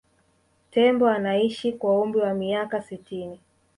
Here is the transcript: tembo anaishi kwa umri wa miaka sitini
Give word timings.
tembo 0.71 1.07
anaishi 1.09 1.73
kwa 1.73 2.01
umri 2.01 2.19
wa 2.19 2.33
miaka 2.33 2.81
sitini 2.81 3.39